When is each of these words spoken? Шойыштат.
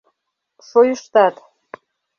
Шойыштат. 0.67 1.35